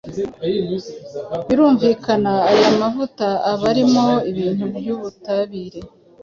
[1.47, 5.79] Birumvikana aya mavuta aba arimo ibintu by’ubutabire